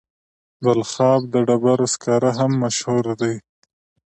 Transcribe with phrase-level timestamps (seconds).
[0.03, 0.03] د
[0.65, 3.35] بلخاب د ډبرو سکاره هم مشهور دي.